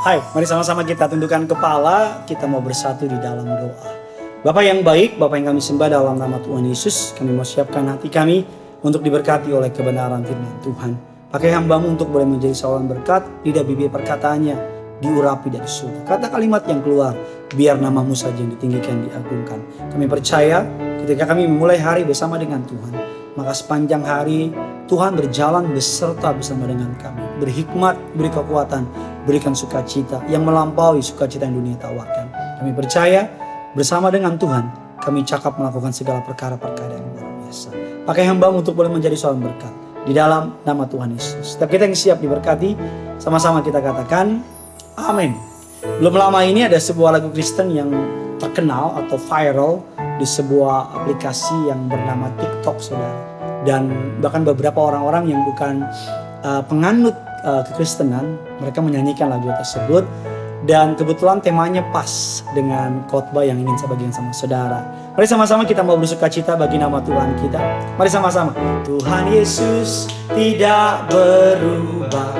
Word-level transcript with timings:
Hai, 0.00 0.16
mari 0.32 0.48
sama-sama 0.48 0.80
kita 0.80 1.12
tundukkan 1.12 1.44
kepala, 1.44 2.24
kita 2.24 2.48
mau 2.48 2.64
bersatu 2.64 3.04
di 3.04 3.20
dalam 3.20 3.44
doa. 3.44 3.92
Bapak 4.40 4.64
yang 4.64 4.80
baik, 4.80 5.20
Bapak 5.20 5.36
yang 5.36 5.52
kami 5.52 5.60
sembah 5.60 5.92
dalam 5.92 6.16
nama 6.16 6.40
Tuhan 6.40 6.64
Yesus, 6.64 7.12
kami 7.12 7.36
mau 7.36 7.44
siapkan 7.44 7.84
hati 7.84 8.08
kami 8.08 8.48
untuk 8.80 9.04
diberkati 9.04 9.52
oleh 9.52 9.68
kebenaran 9.68 10.24
firman 10.24 10.56
Tuhan. 10.64 10.96
Pakai 11.28 11.52
hambamu 11.52 12.00
untuk 12.00 12.08
boleh 12.08 12.24
menjadi 12.24 12.56
saluran 12.56 12.88
berkat, 12.88 13.28
lidah 13.44 13.60
bibir 13.60 13.92
perkataannya 13.92 14.56
diurapi 15.04 15.52
dari 15.52 15.68
surga. 15.68 16.08
Kata 16.08 16.32
kalimat 16.32 16.64
yang 16.64 16.80
keluar, 16.80 17.12
biar 17.52 17.76
namamu 17.76 18.16
saja 18.16 18.40
yang 18.40 18.56
ditinggikan, 18.56 19.04
diagungkan. 19.04 19.60
Kami 19.92 20.08
percaya 20.08 20.64
ketika 21.04 21.28
kami 21.28 21.44
memulai 21.44 21.76
hari 21.76 22.08
bersama 22.08 22.40
dengan 22.40 22.64
Tuhan, 22.64 23.19
maka 23.40 23.56
sepanjang 23.56 24.04
hari 24.04 24.52
Tuhan 24.84 25.16
berjalan 25.16 25.72
beserta 25.72 26.36
bersama 26.36 26.68
dengan 26.68 26.92
kami. 27.00 27.24
Berhikmat, 27.40 27.96
beri 28.12 28.28
kekuatan, 28.28 28.84
berikan 29.24 29.56
sukacita 29.56 30.20
yang 30.28 30.44
melampaui 30.44 31.00
sukacita 31.00 31.48
yang 31.48 31.56
dunia 31.56 31.80
tawarkan. 31.80 32.28
Kami 32.60 32.76
percaya 32.76 33.24
bersama 33.72 34.12
dengan 34.12 34.36
Tuhan 34.36 34.68
kami 35.00 35.24
cakap 35.24 35.56
melakukan 35.56 35.96
segala 35.96 36.20
perkara-perkara 36.20 36.92
yang 36.92 37.08
luar 37.16 37.32
biasa. 37.40 37.72
Pakai 38.04 38.28
hamba 38.28 38.52
untuk 38.52 38.76
boleh 38.76 38.92
menjadi 38.92 39.16
seorang 39.16 39.40
berkat 39.40 39.72
di 40.04 40.12
dalam 40.12 40.60
nama 40.68 40.84
Tuhan 40.84 41.16
Yesus. 41.16 41.56
Setiap 41.56 41.72
kita 41.72 41.88
yang 41.88 41.96
siap 41.96 42.18
diberkati, 42.20 42.76
sama-sama 43.16 43.64
kita 43.64 43.80
katakan 43.80 44.44
amin. 45.00 45.32
Belum 45.80 46.12
lama 46.12 46.44
ini 46.44 46.68
ada 46.68 46.76
sebuah 46.76 47.16
lagu 47.16 47.32
Kristen 47.32 47.72
yang 47.72 47.88
terkenal 48.36 49.00
atau 49.00 49.16
viral 49.16 49.80
di 50.20 50.28
sebuah 50.28 51.00
aplikasi 51.00 51.72
yang 51.72 51.88
bernama 51.88 52.28
TikTok 52.36 52.76
saudara. 52.76 53.29
Dan 53.64 53.92
bahkan 54.24 54.42
beberapa 54.42 54.80
orang-orang 54.80 55.36
yang 55.36 55.40
bukan 55.44 55.84
uh, 56.44 56.62
penganut 56.64 57.12
uh, 57.44 57.60
kekristenan, 57.68 58.40
mereka 58.60 58.80
menyanyikan 58.80 59.28
lagu 59.28 59.52
tersebut 59.60 60.04
dan 60.68 60.92
kebetulan 60.92 61.40
temanya 61.40 61.80
pas 61.88 62.44
dengan 62.52 63.00
khotbah 63.08 63.44
yang 63.44 63.56
ingin 63.56 63.76
saya 63.80 63.96
bagikan 63.96 64.12
sama 64.12 64.30
saudara. 64.36 64.80
Mari 65.16 65.26
sama-sama 65.28 65.62
kita 65.64 65.80
mau 65.80 65.96
bersuka 65.96 66.28
cita 66.28 66.52
bagi 66.56 66.76
nama 66.76 67.00
Tuhan 67.00 67.36
kita. 67.40 67.60
Mari 67.96 68.10
sama-sama. 68.12 68.52
Tuhan 68.84 69.32
Yesus 69.32 70.08
tidak 70.32 71.08
berubah, 71.08 72.32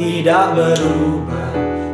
tidak 0.00 0.56
berubah, 0.56 1.48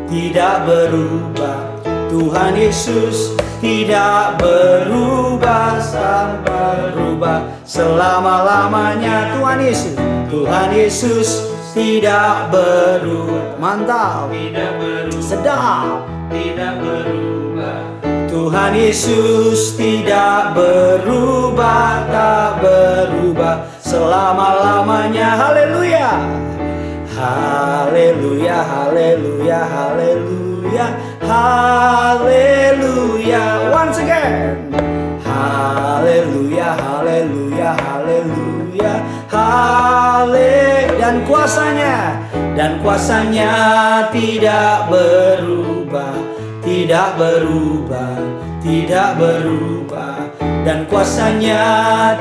tidak 0.06 0.54
berubah. 0.66 1.71
Tuhan 2.12 2.52
Yesus 2.60 3.32
tidak 3.64 4.36
berubah 4.36 5.80
sampai 5.80 6.92
berubah 6.92 7.40
selama-lamanya 7.64 9.32
Tuhan 9.40 9.58
Yesus. 9.64 9.96
Tuhan 10.28 10.68
Yesus 10.76 11.28
tidak 11.72 12.52
berubah. 12.52 13.56
Mantap. 13.56 14.28
tidak 14.28 14.76
berubah, 14.76 15.24
Sedap. 15.24 16.04
tidak 16.28 16.74
berubah, 16.84 17.80
Tuhan 18.28 18.72
Yesus 18.76 19.72
tidak 19.80 20.52
berubah, 20.52 22.12
tak 22.12 22.60
berubah 22.60 23.56
selama-lamanya. 23.80 25.28
Haleluya. 25.40 26.10
Haleluya, 27.08 28.58
haleluya, 28.60 29.60
haleluya, 29.62 30.41
haleluya. 31.20 33.44
Once 33.72 33.98
again. 33.98 34.70
Haleluya, 35.22 36.76
haleluya, 36.76 37.72
haleluya, 37.72 38.94
hale 39.32 40.92
dan 41.00 41.24
kuasanya 41.24 42.20
dan 42.52 42.76
kuasanya 42.84 43.52
tidak 44.12 44.92
berubah, 44.92 46.12
tidak 46.60 47.16
berubah, 47.16 48.20
tidak 48.60 49.16
berubah 49.18 50.32
dan 50.62 50.86
kuasanya 50.86 51.64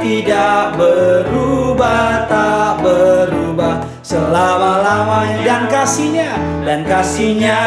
tidak 0.02 0.74
berubah, 0.80 2.25
tak 2.25 2.81
berubah 2.81 3.86
selama-lamanya 4.02 5.46
dan 5.46 5.64
kasihnya 5.70 6.31
dan 6.66 6.81
kasihnya 6.90 7.59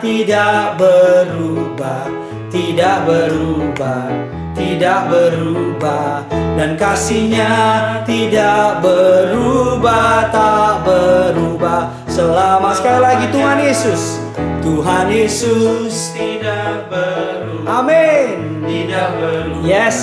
tidak 0.00 0.78
berubah, 0.78 2.06
tidak 2.50 3.06
berubah 3.06 4.38
tidak 4.58 5.06
berubah. 5.06 6.26
Dan 6.58 6.74
kasihnya 6.74 8.02
tidak 8.02 8.82
berubah 8.82 10.26
tak 10.34 10.82
berubah. 10.82 11.94
Selama 12.10 12.74
sekali 12.74 12.98
lagi 12.98 13.26
Tuhan 13.30 13.62
Yesus 13.62 14.18
Tuhan 14.58 15.06
Yesus 15.06 16.18
tidak 16.18 16.90
berubah, 16.90 17.86
Amin. 17.86 18.66
Tidak 18.66 19.08
berubah, 19.22 19.62
Yes. 19.62 19.98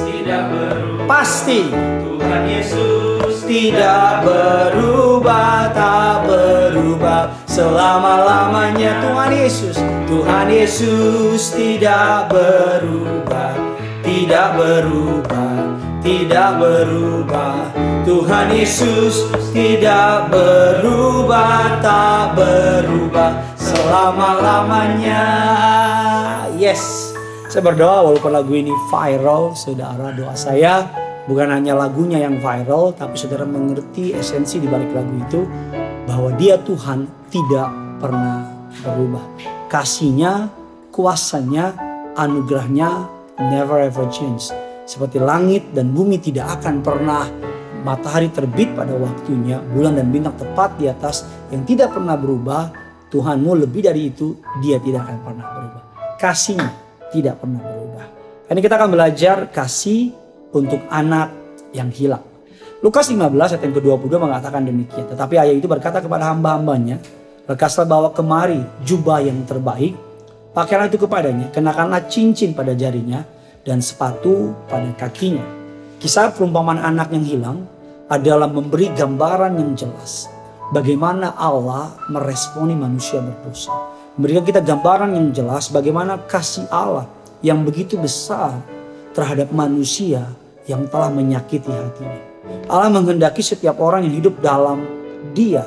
Tidak 0.00 0.42
berubah. 0.48 1.04
pasti. 1.04 1.68
Tuhan 1.68 2.42
Yesus 2.48 3.44
tidak 3.44 4.24
berubah. 4.24 5.68
tak 5.76 6.24
berubah 6.24 6.61
selama-lamanya 7.48 9.02
Tuhan 9.02 9.30
Yesus 9.34 9.76
Tuhan 10.06 10.46
Yesus 10.50 11.54
tidak 11.56 12.30
berubah 12.30 13.54
tidak 14.02 14.58
berubah 14.58 15.82
tidak 16.02 16.58
berubah. 16.58 17.70
Tuhan 18.02 18.50
Yesus 18.50 19.30
tidak 19.54 20.34
berubah 20.34 21.78
tak 21.78 22.34
berubah. 22.34 23.38
Selama-lamanya. 23.54 25.22
Yes. 26.58 27.14
Saya 27.46 27.62
berdoa 27.62 28.10
walaupun 28.10 28.34
lagu 28.34 28.50
ini 28.58 28.74
viral 28.90 29.54
saudara 29.54 30.10
doa 30.10 30.34
saya. 30.34 30.90
Bukan 31.30 31.54
hanya 31.54 31.78
lagunya 31.78 32.18
yang 32.18 32.42
viral 32.42 32.90
tapi 32.98 33.14
saudara 33.14 33.46
mengerti 33.46 34.10
esensi 34.10 34.58
di 34.58 34.66
balik 34.66 34.90
lagu 34.90 35.14
itu 35.22 35.46
bahwa 36.06 36.34
dia 36.34 36.58
Tuhan 36.58 37.06
tidak 37.30 37.68
pernah 38.02 38.46
berubah. 38.82 39.24
Kasihnya 39.70 40.52
kuasanya 40.92 41.72
anugerahnya 42.18 43.08
never 43.38 43.80
ever 43.80 44.06
change. 44.12 44.52
Seperti 44.84 45.22
langit 45.22 45.70
dan 45.72 45.94
bumi 45.94 46.18
tidak 46.18 46.60
akan 46.60 46.82
pernah 46.82 47.24
matahari 47.82 48.30
terbit 48.30 48.74
pada 48.74 48.94
waktunya 48.94 49.58
bulan 49.74 49.98
dan 49.98 50.10
bintang 50.10 50.34
tepat 50.38 50.78
di 50.78 50.86
atas 50.86 51.26
yang 51.50 51.66
tidak 51.66 51.94
pernah 51.94 52.14
berubah 52.14 52.70
Tuhanmu 53.12 53.66
lebih 53.66 53.84
dari 53.84 54.08
itu 54.08 54.40
dia 54.64 54.80
tidak 54.80 55.04
akan 55.04 55.18
pernah 55.20 55.46
berubah. 55.52 55.82
Kasihnya 56.16 56.70
tidak 57.12 57.34
pernah 57.42 57.60
berubah. 57.60 58.06
Ini 58.48 58.60
kita 58.60 58.74
akan 58.80 58.90
belajar 58.92 59.36
kasih 59.52 60.12
untuk 60.52 60.80
anak 60.88 61.28
yang 61.76 61.88
hilang. 61.92 62.31
Lukas 62.82 63.14
15 63.14 63.30
ayat 63.30 63.62
yang 63.62 63.74
ke-22 63.78 64.10
mengatakan 64.18 64.66
demikian. 64.66 65.06
Tetapi 65.06 65.38
ayah 65.38 65.54
itu 65.54 65.70
berkata 65.70 66.02
kepada 66.02 66.34
hamba-hambanya, 66.34 66.98
Lekaslah 67.46 67.86
bawa 67.86 68.10
kemari 68.10 68.58
jubah 68.82 69.22
yang 69.22 69.46
terbaik, 69.46 69.94
pakaianlah 70.50 70.90
itu 70.90 70.98
kepadanya, 70.98 71.46
kenakanlah 71.54 72.10
cincin 72.10 72.58
pada 72.58 72.74
jarinya, 72.74 73.22
dan 73.62 73.78
sepatu 73.78 74.50
pada 74.66 74.90
kakinya. 74.98 75.46
Kisah 76.02 76.34
perumpamaan 76.34 76.82
anak 76.82 77.14
yang 77.14 77.22
hilang 77.22 77.58
adalah 78.10 78.50
memberi 78.50 78.90
gambaran 78.90 79.62
yang 79.62 79.78
jelas 79.78 80.26
bagaimana 80.74 81.38
Allah 81.38 81.94
meresponi 82.10 82.74
manusia 82.74 83.22
berdosa. 83.22 83.70
Memberikan 84.18 84.42
kita 84.42 84.58
gambaran 84.58 85.14
yang 85.14 85.30
jelas 85.30 85.70
bagaimana 85.70 86.18
kasih 86.26 86.66
Allah 86.66 87.06
yang 87.46 87.62
begitu 87.62 87.94
besar 87.94 88.58
terhadap 89.14 89.54
manusia 89.54 90.26
yang 90.66 90.86
telah 90.90 91.10
menyakiti 91.14 91.70
hatinya. 91.70 92.31
Allah 92.66 92.90
menghendaki 92.90 93.38
setiap 93.44 93.78
orang 93.78 94.02
yang 94.06 94.18
hidup 94.18 94.42
dalam 94.42 94.82
dia, 95.30 95.62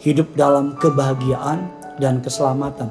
hidup 0.00 0.32
dalam 0.32 0.72
kebahagiaan 0.80 1.68
dan 2.00 2.24
keselamatan 2.24 2.88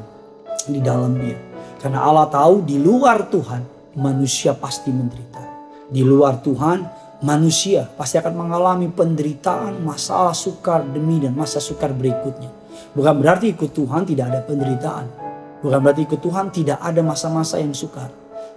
di 0.70 0.80
dalam 0.80 1.18
dia. 1.18 1.38
Karena 1.82 2.06
Allah 2.06 2.30
tahu 2.30 2.64
di 2.64 2.78
luar 2.80 3.28
Tuhan 3.28 3.62
manusia 3.98 4.54
pasti 4.56 4.94
menderita. 4.94 5.42
Di 5.90 6.02
luar 6.06 6.40
Tuhan 6.40 6.86
manusia 7.26 7.90
pasti 7.98 8.22
akan 8.22 8.34
mengalami 8.38 8.88
penderitaan, 8.88 9.82
masalah 9.82 10.32
sukar 10.38 10.86
demi 10.86 11.20
dan 11.20 11.34
masa 11.34 11.58
sukar 11.58 11.92
berikutnya. 11.92 12.50
Bukan 12.94 13.14
berarti 13.18 13.52
ikut 13.54 13.74
Tuhan 13.74 14.06
tidak 14.06 14.26
ada 14.30 14.40
penderitaan. 14.46 15.06
Bukan 15.64 15.80
berarti 15.82 16.06
ikut 16.06 16.22
Tuhan 16.22 16.54
tidak 16.54 16.80
ada 16.80 17.02
masa-masa 17.02 17.58
yang 17.58 17.74
sukar. 17.74 18.12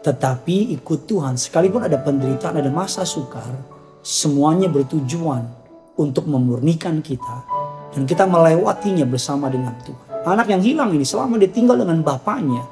Tetapi 0.05 0.77
ikut 0.77 1.09
Tuhan 1.09 1.35
sekalipun 1.35 1.83
ada 1.83 1.99
penderitaan, 1.99 2.62
ada 2.62 2.71
masa 2.71 3.03
sukar, 3.03 3.75
semuanya 4.06 4.70
bertujuan 4.70 5.50
untuk 5.99 6.31
memurnikan 6.31 7.03
kita 7.03 7.43
dan 7.91 8.06
kita 8.06 8.23
melewatinya 8.23 9.03
bersama 9.03 9.50
dengan 9.50 9.75
Tuhan. 9.82 10.23
Anak 10.23 10.47
yang 10.47 10.62
hilang 10.62 10.94
ini 10.94 11.03
selama 11.03 11.43
dia 11.43 11.50
tinggal 11.50 11.75
dengan 11.75 12.06
bapaknya, 12.06 12.62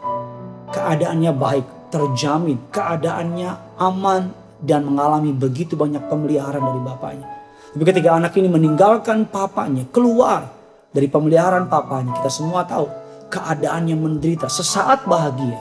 keadaannya 0.70 1.34
baik, 1.34 1.90
terjamin, 1.90 2.62
keadaannya 2.70 3.50
aman 3.82 4.30
dan 4.62 4.86
mengalami 4.86 5.34
begitu 5.34 5.74
banyak 5.74 6.06
pemeliharaan 6.06 6.62
dari 6.62 6.80
bapaknya. 6.86 7.26
Tapi 7.74 7.82
ketika 7.82 8.14
anak 8.14 8.38
ini 8.38 8.46
meninggalkan 8.46 9.26
papanya, 9.26 9.82
keluar 9.90 10.46
dari 10.94 11.10
pemeliharaan 11.10 11.66
papanya, 11.66 12.14
kita 12.22 12.30
semua 12.30 12.62
tahu 12.62 12.86
keadaannya 13.34 13.98
menderita, 13.98 14.46
sesaat 14.46 15.02
bahagia. 15.10 15.58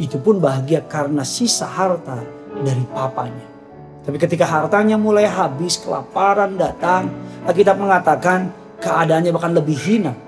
Itu 0.00 0.16
pun 0.24 0.40
bahagia 0.40 0.88
karena 0.88 1.20
sisa 1.20 1.68
harta 1.68 2.24
dari 2.64 2.84
papanya. 2.88 3.49
Tapi 4.10 4.26
ketika 4.26 4.42
hartanya 4.42 4.98
mulai 4.98 5.22
habis, 5.22 5.78
kelaparan 5.78 6.58
datang, 6.58 7.06
kita 7.46 7.78
mengatakan 7.78 8.50
keadaannya 8.82 9.30
bahkan 9.30 9.54
lebih 9.54 9.78
hina 9.78 10.18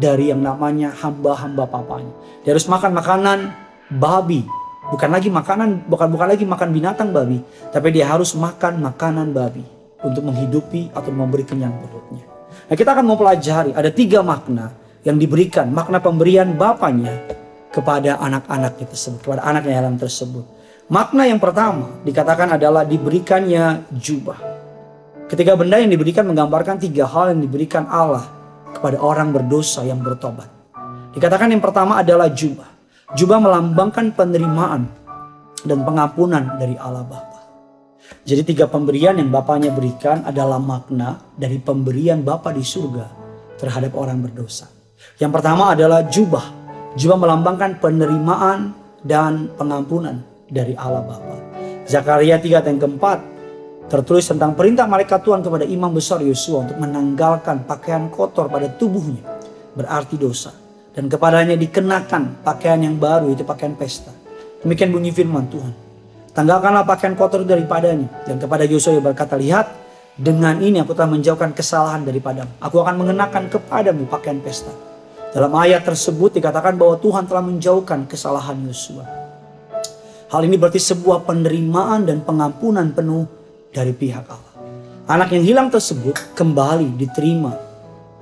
dari 0.00 0.32
yang 0.32 0.40
namanya 0.40 0.96
hamba-hamba 0.96 1.68
papanya. 1.68 2.08
Dia 2.40 2.56
harus 2.56 2.64
makan 2.64 2.96
makanan 2.96 3.52
babi, 3.92 4.48
bukan 4.88 5.12
lagi 5.12 5.28
makanan 5.28 5.84
bukan 5.92 6.08
bukan 6.08 6.24
lagi 6.24 6.48
makan 6.48 6.72
binatang 6.72 7.12
babi, 7.12 7.44
tapi 7.68 7.92
dia 7.92 8.08
harus 8.08 8.32
makan 8.32 8.80
makanan 8.80 9.36
babi 9.36 9.60
untuk 10.00 10.24
menghidupi 10.24 10.88
atau 10.96 11.12
memberi 11.12 11.44
kenyang 11.44 11.76
perutnya. 11.84 12.24
Nah 12.48 12.80
kita 12.80 12.96
akan 12.96 13.04
mau 13.04 13.20
pelajari 13.20 13.76
ada 13.76 13.92
tiga 13.92 14.24
makna 14.24 14.72
yang 15.04 15.20
diberikan 15.20 15.68
makna 15.68 16.00
pemberian 16.00 16.56
bapaknya 16.56 17.12
kepada 17.76 18.16
anak-anaknya 18.24 18.88
tersebut, 18.88 19.20
kepada 19.20 19.44
anaknya 19.44 19.84
yang 19.84 20.00
tersebut. 20.00 20.56
Makna 20.88 21.28
yang 21.28 21.36
pertama 21.36 22.00
dikatakan 22.00 22.56
adalah 22.56 22.80
diberikannya 22.88 23.92
jubah. 23.92 24.40
Ketika 25.28 25.52
benda 25.52 25.76
yang 25.76 25.92
diberikan 25.92 26.24
menggambarkan 26.24 26.80
tiga 26.80 27.04
hal 27.04 27.36
yang 27.36 27.44
diberikan 27.44 27.84
Allah 27.92 28.24
kepada 28.72 28.96
orang 28.96 29.28
berdosa 29.28 29.84
yang 29.84 30.00
bertobat. 30.00 30.48
Dikatakan 31.12 31.52
yang 31.52 31.60
pertama 31.60 32.00
adalah 32.00 32.32
jubah. 32.32 32.72
Jubah 33.12 33.36
melambangkan 33.36 34.16
penerimaan 34.16 34.88
dan 35.60 35.84
pengampunan 35.84 36.56
dari 36.56 36.80
Allah 36.80 37.04
Bapa. 37.04 37.40
Jadi 38.24 38.56
tiga 38.56 38.64
pemberian 38.64 39.20
yang 39.20 39.28
Bapaknya 39.28 39.68
berikan 39.68 40.24
adalah 40.24 40.56
makna 40.56 41.20
dari 41.36 41.60
pemberian 41.60 42.24
Bapa 42.24 42.48
di 42.48 42.64
surga 42.64 43.04
terhadap 43.60 43.92
orang 43.92 44.24
berdosa. 44.24 44.64
Yang 45.20 45.36
pertama 45.36 45.76
adalah 45.76 46.00
jubah. 46.08 46.48
Jubah 46.96 47.20
melambangkan 47.20 47.76
penerimaan 47.76 48.72
dan 49.04 49.52
pengampunan 49.52 50.37
dari 50.48 50.72
Allah 50.74 51.04
Bapa. 51.04 51.36
Zakaria 51.88 52.36
3 52.36 52.64
ayat 52.64 52.76
keempat 52.76 53.18
tertulis 53.88 54.28
tentang 54.28 54.52
perintah 54.52 54.84
malaikat 54.84 55.24
Tuhan 55.24 55.40
kepada 55.40 55.64
imam 55.64 55.88
besar 55.88 56.20
Yosua 56.20 56.68
untuk 56.68 56.76
menanggalkan 56.76 57.64
pakaian 57.64 58.12
kotor 58.12 58.52
pada 58.52 58.68
tubuhnya 58.68 59.24
berarti 59.72 60.20
dosa 60.20 60.52
dan 60.92 61.08
kepadanya 61.08 61.56
dikenakan 61.56 62.44
pakaian 62.44 62.80
yang 62.84 63.00
baru 63.00 63.32
itu 63.32 63.46
pakaian 63.48 63.72
pesta. 63.72 64.12
Demikian 64.60 64.92
bunyi 64.92 65.14
firman 65.14 65.48
Tuhan. 65.48 65.72
Tanggalkanlah 66.36 66.84
pakaian 66.84 67.14
kotor 67.16 67.46
daripadanya 67.46 68.10
dan 68.28 68.36
kepada 68.36 68.68
Yosua 68.68 69.00
berkata 69.00 69.38
lihat 69.38 69.72
dengan 70.18 70.58
ini 70.60 70.82
aku 70.82 70.92
telah 70.92 71.08
menjauhkan 71.08 71.54
kesalahan 71.56 72.04
daripadamu. 72.04 72.50
Aku 72.60 72.82
akan 72.84 72.94
mengenakan 73.00 73.48
kepadamu 73.48 74.04
pakaian 74.10 74.42
pesta. 74.42 74.70
Dalam 75.32 75.54
ayat 75.56 75.86
tersebut 75.86 76.36
dikatakan 76.36 76.76
bahwa 76.76 76.98
Tuhan 77.00 77.24
telah 77.24 77.44
menjauhkan 77.46 78.04
kesalahan 78.04 78.58
Yosua. 78.68 79.17
Hal 80.28 80.44
ini 80.44 80.60
berarti 80.60 80.76
sebuah 80.76 81.24
penerimaan 81.24 82.04
dan 82.04 82.20
pengampunan 82.20 82.92
penuh 82.92 83.24
dari 83.72 83.96
pihak 83.96 84.28
Allah. 84.28 84.54
Anak 85.08 85.32
yang 85.32 85.40
hilang 85.40 85.68
tersebut 85.72 86.36
kembali 86.36 87.00
diterima 87.00 87.56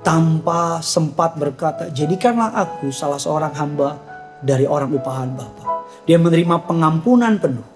tanpa 0.06 0.79
sempat 0.87 1.35
berkata, 1.35 1.91
jadikanlah 1.91 2.55
aku 2.55 2.94
salah 2.94 3.19
seorang 3.19 3.50
hamba 3.58 3.99
dari 4.38 4.70
orang 4.70 4.94
upahan 4.94 5.35
Bapa. 5.35 5.82
Dia 6.06 6.23
menerima 6.23 6.62
pengampunan 6.70 7.43
penuh. 7.43 7.67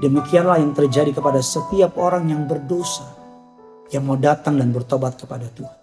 Demikianlah 0.00 0.56
yang 0.56 0.72
terjadi 0.72 1.12
kepada 1.12 1.44
setiap 1.44 2.00
orang 2.00 2.32
yang 2.32 2.48
berdosa 2.48 3.04
yang 3.92 4.08
mau 4.08 4.16
datang 4.16 4.56
dan 4.56 4.72
bertobat 4.72 5.20
kepada 5.20 5.44
Tuhan. 5.52 5.78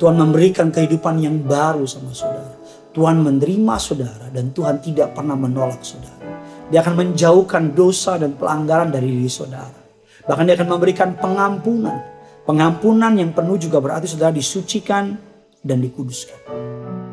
Tuhan 0.00 0.16
memberikan 0.16 0.72
kehidupan 0.72 1.20
yang 1.20 1.44
baru 1.44 1.84
sama 1.84 2.16
saudara. 2.16 2.56
Tuhan 2.96 3.20
menerima 3.20 3.74
saudara 3.76 4.32
dan 4.32 4.56
Tuhan 4.56 4.80
tidak 4.80 5.12
pernah 5.12 5.36
menolak 5.36 5.84
saudara. 5.84 6.43
Dia 6.72 6.80
akan 6.80 6.94
menjauhkan 6.96 7.76
dosa 7.76 8.16
dan 8.16 8.36
pelanggaran 8.36 8.88
dari 8.88 9.10
diri 9.10 9.28
saudara. 9.28 9.76
Bahkan 10.24 10.44
dia 10.48 10.56
akan 10.56 10.68
memberikan 10.68 11.12
pengampunan. 11.16 12.00
Pengampunan 12.44 13.12
yang 13.16 13.32
penuh 13.32 13.56
juga 13.56 13.80
berarti 13.80 14.08
saudara 14.08 14.32
disucikan 14.32 15.16
dan 15.60 15.80
dikuduskan. 15.80 16.40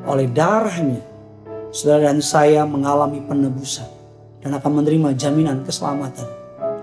Oleh 0.07 0.27
darahnya, 0.31 1.03
saudara 1.71 2.11
dan 2.11 2.19
saya 2.23 2.63
mengalami 2.63 3.23
penebusan. 3.23 3.87
Dan 4.41 4.57
akan 4.57 4.81
menerima 4.81 5.13
jaminan 5.13 5.61
keselamatan 5.61 6.25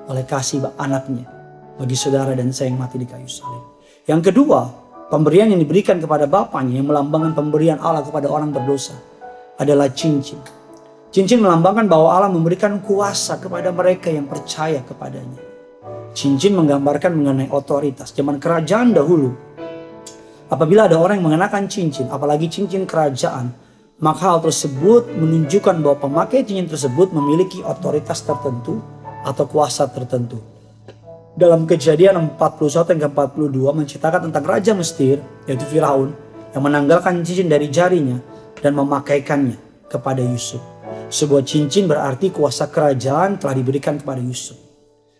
oleh 0.06 0.22
kasih 0.22 0.62
anaknya 0.78 1.26
bagi 1.74 1.94
saudara 1.94 2.30
dan 2.34 2.54
saya 2.54 2.70
yang 2.70 2.78
mati 2.78 3.02
di 3.02 3.06
kayu 3.06 3.26
salib. 3.26 3.82
Yang 4.08 4.32
kedua, 4.32 4.70
pemberian 5.12 5.52
yang 5.52 5.60
diberikan 5.60 6.00
kepada 6.00 6.24
bapaknya 6.30 6.80
yang 6.80 6.88
melambangkan 6.88 7.36
pemberian 7.36 7.78
Allah 7.78 8.02
kepada 8.02 8.26
orang 8.30 8.50
berdosa 8.50 8.96
adalah 9.60 9.90
cincin. 9.92 10.38
Cincin 11.08 11.40
melambangkan 11.40 11.88
bahwa 11.88 12.12
Allah 12.12 12.28
memberikan 12.28 12.84
kuasa 12.84 13.40
kepada 13.40 13.72
mereka 13.72 14.12
yang 14.12 14.28
percaya 14.28 14.84
kepadanya. 14.84 15.40
Cincin 16.12 16.52
menggambarkan 16.52 17.16
mengenai 17.16 17.48
otoritas. 17.48 18.12
Zaman 18.12 18.36
kerajaan 18.36 18.92
dahulu, 18.92 19.32
apabila 20.52 20.84
ada 20.84 21.00
orang 21.00 21.16
yang 21.16 21.32
mengenakan 21.32 21.64
cincin, 21.64 22.12
apalagi 22.12 22.52
cincin 22.52 22.84
kerajaan, 22.84 23.56
maka 24.04 24.36
hal 24.36 24.44
tersebut 24.44 25.08
menunjukkan 25.16 25.80
bahwa 25.80 25.96
pemakai 25.96 26.44
cincin 26.44 26.68
tersebut 26.68 27.08
memiliki 27.16 27.64
otoritas 27.64 28.20
tertentu 28.20 28.84
atau 29.24 29.48
kuasa 29.48 29.88
tertentu. 29.88 30.36
Dalam 31.40 31.64
kejadian 31.64 32.36
41 32.36 33.00
hingga 33.00 33.08
42 33.08 33.72
menceritakan 33.72 34.28
tentang 34.28 34.44
Raja 34.44 34.76
Mesir, 34.76 35.24
yaitu 35.48 35.64
Firaun, 35.72 36.12
yang 36.52 36.62
menanggalkan 36.68 37.24
cincin 37.24 37.48
dari 37.48 37.72
jarinya 37.72 38.20
dan 38.60 38.76
memakaikannya 38.76 39.56
kepada 39.88 40.20
Yusuf. 40.20 40.77
Sebuah 41.08 41.40
cincin 41.40 41.88
berarti 41.88 42.28
kuasa 42.28 42.68
kerajaan 42.68 43.40
telah 43.40 43.56
diberikan 43.56 43.96
kepada 43.96 44.20
Yusuf. 44.20 44.60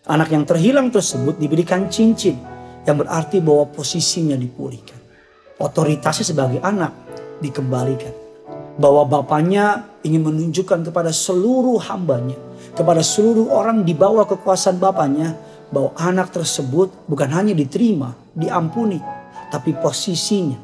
Anak 0.05 0.29
yang 0.29 0.45
terhilang 0.45 0.93
tersebut 0.93 1.41
diberikan 1.41 1.89
cincin 1.89 2.37
yang 2.85 3.01
berarti 3.01 3.41
bahwa 3.41 3.65
posisinya 3.73 4.37
dipulihkan. 4.37 5.01
Otoritasnya 5.57 6.29
sebagai 6.29 6.61
anak 6.61 6.93
dikembalikan. 7.41 8.13
Bahwa 8.77 9.01
bapaknya 9.09 9.97
ingin 10.05 10.29
menunjukkan 10.29 10.93
kepada 10.93 11.09
seluruh 11.09 11.81
hambanya, 11.89 12.37
kepada 12.77 13.01
seluruh 13.01 13.49
orang 13.49 13.81
di 13.81 13.97
bawah 13.97 14.29
kekuasaan 14.29 14.77
bapaknya, 14.77 15.33
bahwa 15.73 15.89
anak 15.97 16.29
tersebut 16.29 16.93
bukan 17.09 17.33
hanya 17.33 17.57
diterima, 17.57 18.13
diampuni, 18.37 19.01
tapi 19.49 19.73
posisinya 19.73 20.57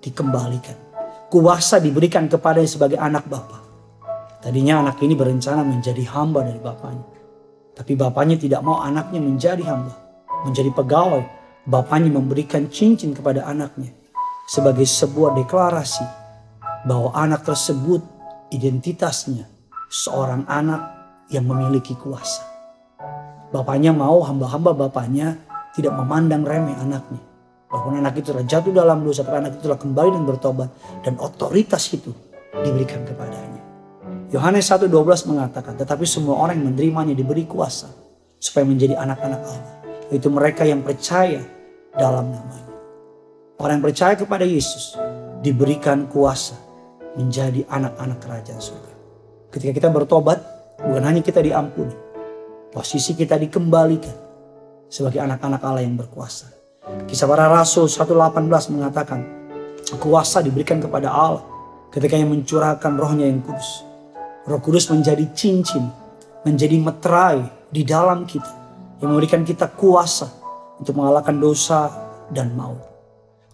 dikembalikan. 0.00 0.74
Kuasa 1.28 1.78
diberikan 1.78 2.32
kepadanya 2.32 2.66
sebagai 2.66 2.96
anak 2.96 3.28
bapak. 3.28 3.69
Tadinya 4.40 4.80
anak 4.80 4.96
ini 5.04 5.12
berencana 5.12 5.60
menjadi 5.60 6.00
hamba 6.16 6.40
dari 6.48 6.56
bapaknya. 6.56 7.06
Tapi 7.76 7.92
bapaknya 7.92 8.40
tidak 8.40 8.64
mau 8.64 8.80
anaknya 8.80 9.20
menjadi 9.20 9.60
hamba, 9.68 9.92
menjadi 10.48 10.72
pegawai. 10.72 11.24
Bapaknya 11.68 12.08
memberikan 12.08 12.72
cincin 12.72 13.12
kepada 13.12 13.44
anaknya 13.44 13.92
sebagai 14.48 14.88
sebuah 14.88 15.36
deklarasi 15.36 16.02
bahwa 16.88 17.12
anak 17.12 17.44
tersebut 17.44 18.00
identitasnya 18.48 19.44
seorang 19.92 20.48
anak 20.48 20.80
yang 21.28 21.44
memiliki 21.44 21.92
kuasa. 21.94 22.42
Bapaknya 23.52 23.92
mau 23.92 24.24
hamba-hamba 24.24 24.72
bapaknya 24.88 25.36
tidak 25.76 25.94
memandang 26.00 26.42
remeh 26.42 26.74
anaknya. 26.80 27.20
Walaupun 27.70 28.02
anak 28.02 28.18
itu 28.18 28.34
telah 28.34 28.46
jatuh 28.46 28.72
dalam 28.74 29.06
dosa, 29.06 29.22
tapi 29.22 29.38
anak 29.38 29.58
itu 29.58 29.70
telah 29.70 29.78
kembali 29.78 30.10
dan 30.10 30.24
bertobat. 30.26 30.68
Dan 31.06 31.14
otoritas 31.22 31.86
itu 31.94 32.10
diberikan 32.50 33.06
kepadanya. 33.06 33.49
Yohanes 34.30 34.70
1.12 34.70 35.26
mengatakan, 35.26 35.74
tetapi 35.74 36.06
semua 36.06 36.38
orang 36.38 36.62
yang 36.62 36.70
menerimanya 36.70 37.18
diberi 37.18 37.50
kuasa 37.50 37.90
supaya 38.38 38.62
menjadi 38.62 38.94
anak-anak 38.94 39.40
Allah. 39.42 39.70
Yaitu 40.06 40.30
mereka 40.30 40.62
yang 40.62 40.86
percaya 40.86 41.42
dalam 41.98 42.30
namanya. 42.30 42.70
Orang 43.58 43.82
yang 43.82 43.84
percaya 43.90 44.14
kepada 44.14 44.46
Yesus 44.46 44.94
diberikan 45.42 46.06
kuasa 46.06 46.54
menjadi 47.18 47.66
anak-anak 47.66 48.22
kerajaan 48.22 48.62
surga. 48.62 48.92
Ketika 49.50 49.72
kita 49.74 49.88
bertobat, 49.90 50.38
bukan 50.78 51.02
hanya 51.02 51.26
kita 51.26 51.42
diampuni. 51.42 51.94
Posisi 52.70 53.18
kita 53.18 53.34
dikembalikan 53.34 54.14
sebagai 54.86 55.18
anak-anak 55.26 55.58
Allah 55.58 55.82
yang 55.82 55.98
berkuasa. 55.98 56.46
Kisah 57.10 57.26
para 57.26 57.50
Rasul 57.50 57.90
1.18 57.90 58.46
mengatakan, 58.78 59.26
kuasa 59.98 60.38
diberikan 60.38 60.78
kepada 60.78 61.10
Allah 61.10 61.42
ketika 61.90 62.14
yang 62.14 62.30
mencurahkan 62.30 62.94
rohnya 62.94 63.26
yang 63.26 63.42
kudus 63.42 63.89
Roh 64.50 64.58
Kudus 64.58 64.90
menjadi 64.90 65.30
cincin, 65.30 65.86
menjadi 66.42 66.74
meterai 66.82 67.70
di 67.70 67.86
dalam 67.86 68.26
kita 68.26 68.50
yang 68.98 69.14
memberikan 69.14 69.46
kita 69.46 69.70
kuasa 69.70 70.26
untuk 70.74 70.98
mengalahkan 70.98 71.38
dosa 71.38 71.86
dan 72.34 72.50
maut. 72.58 72.82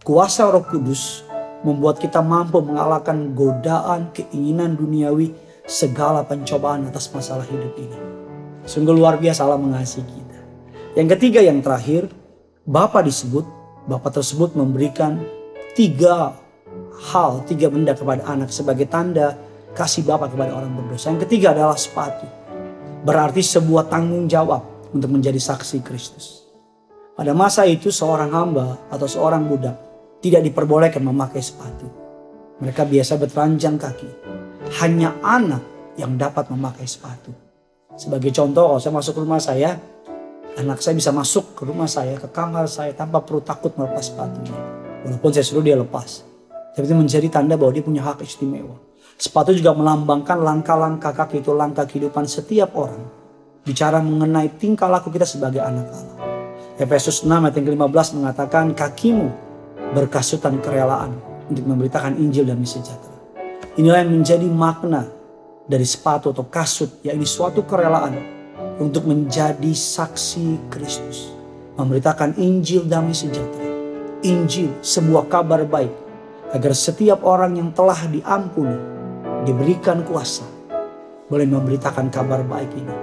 Kuasa 0.00 0.48
Roh 0.48 0.64
Kudus 0.64 1.20
membuat 1.60 2.00
kita 2.00 2.24
mampu 2.24 2.64
mengalahkan 2.64 3.36
godaan, 3.36 4.08
keinginan 4.16 4.72
duniawi, 4.72 5.36
segala 5.68 6.24
pencobaan 6.24 6.88
atas 6.88 7.12
masalah 7.12 7.44
hidup 7.44 7.76
ini. 7.76 7.98
Sungguh 8.64 8.96
luar 8.96 9.20
biasa 9.20 9.44
Allah 9.44 9.60
mengasihi 9.60 10.00
kita. 10.00 10.38
Yang 10.96 11.08
ketiga 11.18 11.44
yang 11.44 11.60
terakhir, 11.60 12.08
Bapa 12.64 13.04
disebut, 13.04 13.44
Bapa 13.84 14.08
tersebut 14.08 14.56
memberikan 14.56 15.20
tiga 15.76 16.32
hal, 17.12 17.44
tiga 17.44 17.68
benda 17.68 17.92
kepada 17.92 18.24
anak 18.24 18.48
sebagai 18.48 18.88
tanda 18.88 19.36
kasih 19.76 20.08
Bapa 20.08 20.32
kepada 20.32 20.56
orang 20.56 20.72
berdosa. 20.72 21.12
Yang 21.12 21.28
ketiga 21.28 21.52
adalah 21.52 21.76
sepatu. 21.76 22.24
Berarti 23.04 23.44
sebuah 23.44 23.92
tanggung 23.92 24.24
jawab 24.24 24.90
untuk 24.96 25.12
menjadi 25.12 25.36
saksi 25.36 25.84
Kristus. 25.84 26.48
Pada 27.12 27.36
masa 27.36 27.68
itu 27.68 27.92
seorang 27.92 28.32
hamba 28.32 28.88
atau 28.88 29.04
seorang 29.04 29.44
budak 29.44 29.76
tidak 30.24 30.42
diperbolehkan 30.48 31.04
memakai 31.04 31.44
sepatu. 31.44 31.86
Mereka 32.60 32.88
biasa 32.88 33.20
bertelanjang 33.20 33.76
kaki. 33.76 34.10
Hanya 34.80 35.14
anak 35.20 35.62
yang 36.00 36.16
dapat 36.16 36.48
memakai 36.48 36.88
sepatu. 36.88 37.30
Sebagai 37.96 38.32
contoh, 38.32 38.68
kalau 38.68 38.80
saya 38.80 38.92
masuk 38.92 39.12
ke 39.16 39.20
rumah 39.24 39.40
saya, 39.40 39.80
anak 40.56 40.80
saya 40.84 40.96
bisa 40.96 41.12
masuk 41.12 41.56
ke 41.56 41.62
rumah 41.64 41.88
saya, 41.88 42.16
ke 42.20 42.28
kamar 42.28 42.68
saya 42.68 42.92
tanpa 42.92 43.24
perlu 43.24 43.40
takut 43.40 43.72
melepas 43.76 44.12
sepatunya. 44.12 44.56
Walaupun 45.08 45.30
saya 45.32 45.44
suruh 45.44 45.64
dia 45.64 45.76
lepas. 45.76 46.24
Tapi 46.76 46.84
itu 46.84 46.96
menjadi 46.96 47.28
tanda 47.32 47.56
bahwa 47.56 47.72
dia 47.72 47.80
punya 47.80 48.04
hak 48.04 48.20
istimewa. 48.20 48.85
Sepatu 49.16 49.56
juga 49.56 49.72
melambangkan 49.72 50.36
langkah-langkah 50.36 51.16
kaki 51.16 51.40
itu 51.40 51.56
langkah 51.56 51.88
kehidupan 51.88 52.28
setiap 52.28 52.76
orang. 52.76 53.00
Bicara 53.64 54.04
mengenai 54.04 54.52
tingkah 54.60 54.92
laku 54.92 55.08
kita 55.08 55.24
sebagai 55.24 55.64
anak 55.64 55.88
Allah. 55.88 56.16
Efesus 56.76 57.24
6 57.24 57.32
ayat 57.32 57.56
yang 57.56 57.66
ke-15 57.72 58.20
mengatakan 58.20 58.76
kakimu 58.76 59.32
berkasutan 59.96 60.60
kerelaan 60.60 61.16
untuk 61.48 61.64
memberitakan 61.64 62.20
Injil 62.20 62.44
dan 62.44 62.60
sejahtera. 62.60 63.16
Inilah 63.80 64.04
yang 64.04 64.20
menjadi 64.20 64.44
makna 64.52 65.08
dari 65.64 65.88
sepatu 65.88 66.36
atau 66.36 66.44
kasut, 66.52 67.00
yaitu 67.00 67.24
suatu 67.24 67.64
kerelaan 67.64 68.20
untuk 68.76 69.08
menjadi 69.08 69.72
saksi 69.72 70.68
Kristus. 70.68 71.32
Memberitakan 71.80 72.36
Injil 72.36 72.84
damai 72.84 73.16
sejahtera. 73.16 73.64
Injil 74.28 74.76
sebuah 74.84 75.32
kabar 75.32 75.64
baik 75.64 75.92
agar 76.52 76.76
setiap 76.76 77.24
orang 77.24 77.56
yang 77.56 77.72
telah 77.72 77.96
diampuni 78.12 78.95
diberikan 79.46 80.02
kuasa 80.02 80.42
boleh 81.30 81.46
memberitakan 81.46 82.10
kabar 82.10 82.42
baik 82.42 82.70
ini. 82.74 82.94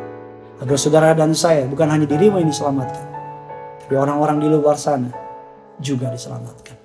Agar 0.60 0.78
saudara 0.80 1.16
dan 1.16 1.32
saya 1.32 1.64
bukan 1.68 1.88
hanya 1.88 2.08
dirimu 2.08 2.40
yang 2.40 2.52
diselamatkan. 2.52 3.08
Tapi 3.84 3.94
orang-orang 3.96 4.44
di 4.44 4.48
luar 4.48 4.76
sana 4.80 5.12
juga 5.80 6.12
diselamatkan. 6.12 6.76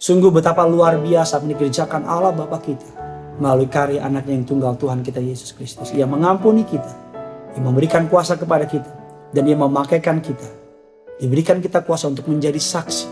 Sungguh 0.00 0.30
betapa 0.32 0.64
luar 0.64 0.96
biasa 0.98 1.42
dikerjakan 1.42 2.06
Allah 2.06 2.32
Bapa 2.32 2.56
kita 2.62 2.88
melalui 3.40 3.68
karya 3.68 4.04
anaknya 4.04 4.36
yang 4.36 4.46
tunggal 4.46 4.72
Tuhan 4.76 5.00
kita 5.04 5.18
Yesus 5.18 5.56
Kristus. 5.56 5.90
Ia 5.96 6.04
mengampuni 6.04 6.64
kita, 6.64 6.92
ia 7.56 7.60
memberikan 7.60 8.06
kuasa 8.06 8.36
kepada 8.36 8.68
kita, 8.68 8.88
dan 9.32 9.42
ia 9.48 9.56
memakaikan 9.56 10.20
kita. 10.20 10.46
Diberikan 11.20 11.60
kita 11.60 11.84
kuasa 11.84 12.08
untuk 12.08 12.28
menjadi 12.32 12.56
saksi 12.56 13.08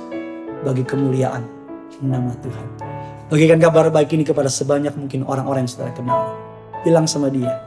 bagi 0.65 0.85
kemuliaan 0.85 1.45
nama 2.01 2.33
Tuhan. 2.41 2.88
Bagikan 3.29 3.61
kabar 3.61 3.93
baik 3.93 4.17
ini 4.17 4.25
kepada 4.25 4.49
sebanyak 4.49 4.97
mungkin 4.97 5.21
orang-orang 5.29 5.69
yang 5.69 5.73
saudara 5.73 5.93
kenal. 5.93 6.33
Bilang 6.81 7.05
sama 7.05 7.29
dia, 7.29 7.61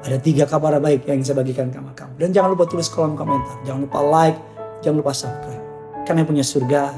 ada 0.00 0.16
tiga 0.16 0.48
kabar 0.48 0.80
baik 0.80 1.04
yang 1.04 1.20
saya 1.20 1.36
bagikan 1.36 1.68
sama 1.68 1.92
kamu. 1.92 2.16
Dan 2.16 2.32
jangan 2.32 2.56
lupa 2.56 2.64
tulis 2.64 2.88
kolom 2.88 3.12
komentar. 3.12 3.60
Jangan 3.68 3.84
lupa 3.84 4.00
like, 4.00 4.40
jangan 4.80 5.04
lupa 5.04 5.12
subscribe. 5.12 5.64
Karena 6.08 6.24
yang 6.24 6.30
punya 6.32 6.44
surga, 6.48 6.96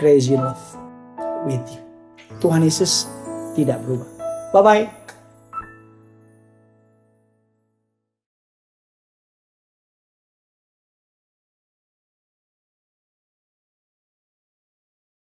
crazy 0.00 0.32
love 0.32 0.64
with 1.44 1.60
you. 1.68 1.82
Tuhan 2.40 2.64
Yesus 2.64 3.04
tidak 3.52 3.84
berubah. 3.84 4.08
Bye-bye. 4.56 5.05